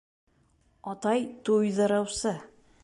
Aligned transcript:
Атай 0.93 1.23
туйҙырыусы. 1.51 2.37